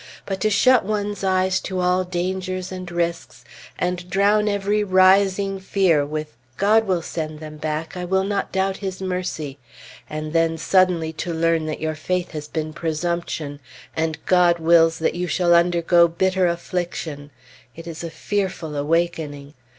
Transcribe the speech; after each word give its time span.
But 0.25 0.41
to 0.41 0.49
shut 0.49 0.83
one's 0.83 1.23
eyes 1.23 1.59
to 1.59 1.79
all 1.79 2.03
dangers 2.03 2.71
and 2.71 2.89
risks, 2.91 3.45
and 3.77 4.09
drown 4.09 4.47
every 4.49 4.83
rising 4.83 5.59
fear 5.59 6.03
with 6.03 6.35
"God 6.57 6.87
will 6.87 7.03
send 7.03 7.39
them 7.39 7.57
back; 7.57 7.95
I 7.95 8.03
will 8.05 8.23
not 8.23 8.51
doubt 8.51 8.77
His 8.77 8.99
mercy," 8.99 9.59
and 10.09 10.33
then 10.33 10.57
suddenly 10.57 11.13
to 11.21 11.31
learn 11.31 11.67
that 11.67 11.81
your 11.81 11.93
faith 11.93 12.31
has 12.31 12.47
been 12.47 12.73
presumption 12.73 13.59
and 13.95 14.17
God 14.25 14.57
wills 14.57 14.97
that 14.97 15.13
you 15.13 15.27
shall 15.27 15.53
undergo 15.53 16.07
bitter 16.07 16.47
affliction 16.47 17.29
it 17.75 17.85
is 17.85 18.03
a 18.03 18.09
fearful 18.09 18.75
awakening! 18.75 19.53